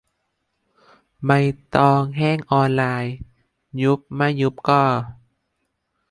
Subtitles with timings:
[1.25, 1.31] ใบ
[1.75, 3.13] ตองแห้งออนไลน์:
[3.81, 4.81] ยุบไม่ยุบก็.